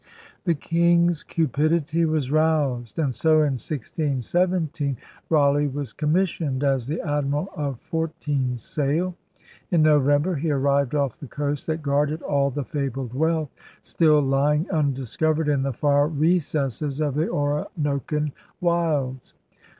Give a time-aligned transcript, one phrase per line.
[0.45, 4.97] The 222 ELIZABETHAN SEA DOGS king's cupidity was roused; and so, in 1617,
[5.29, 9.13] Raleigh was commissioned as the admiral of four teen sail.
[9.69, 13.51] In November he arrived off the coast that guarded all the fabled wealth
[13.83, 19.35] still lying un discovered in the far recesses of the Orinocan wilds.